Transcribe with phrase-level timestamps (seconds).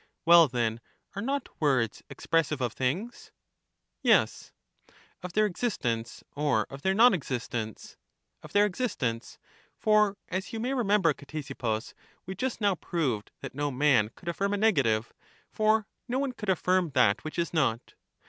[0.25, 0.81] Well, then,
[1.15, 3.31] are not words expressive of things?
[4.01, 4.51] Yes.
[5.21, 7.97] Of their existence or of their non existence?
[8.41, 9.37] Of their existence.
[9.77, 11.93] For, as you may remember, Ctesippus,
[12.27, 15.13] ^e just now proved that no man could affirm a negative;
[15.51, 17.93] for no one could affirm that which is not.